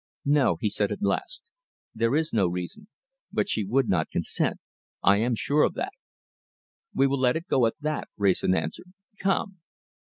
"No!" 0.25 0.57
he 0.59 0.67
said 0.67 0.91
at 0.91 1.03
last, 1.03 1.51
"there 1.93 2.15
is 2.15 2.33
no 2.33 2.47
reason. 2.47 2.87
But 3.31 3.47
she 3.47 3.63
would 3.63 3.87
not 3.87 4.09
consent. 4.09 4.57
I 5.03 5.17
am 5.17 5.35
sure 5.35 5.61
of 5.61 5.75
that." 5.75 5.93
"We 6.91 7.05
will 7.05 7.19
let 7.19 7.35
it 7.35 7.45
go 7.45 7.67
at 7.67 7.75
that," 7.81 8.07
Wrayson 8.17 8.55
answered. 8.55 8.93
"Come!" 9.19 9.59